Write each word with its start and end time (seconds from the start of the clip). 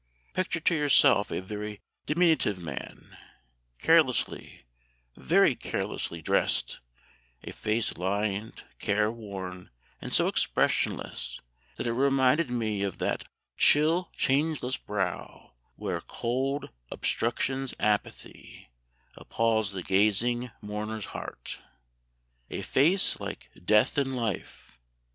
Picture 0.33 0.59
to 0.59 0.73
yourself 0.73 1.29
a 1.29 1.43
very 1.43 1.79
diminutive 2.07 2.57
man, 2.57 3.15
carelessly 3.77 4.65
very 5.15 5.53
carelessly 5.53 6.23
dressed; 6.23 6.79
a 7.43 7.51
face 7.51 7.95
lined, 7.97 8.63
careworn, 8.79 9.69
and 10.01 10.11
so 10.11 10.27
expressionless 10.27 11.39
that 11.75 11.85
it 11.85 11.93
reminded 11.93 12.49
one 12.49 12.81
of 12.81 12.97
'that 12.97 13.25
chill 13.57 14.09
changeless 14.17 14.75
brow, 14.75 15.53
where 15.75 16.01
cold 16.01 16.71
Obstruction's 16.89 17.75
apathy 17.79 18.71
appals 19.17 19.71
the 19.71 19.83
gazing 19.83 20.49
mourners 20.61 21.05
heart' 21.13 21.61
a 22.49 22.63
face 22.63 23.19
like 23.19 23.51
death 23.63 23.99
in 23.99 24.09
life. 24.09 24.79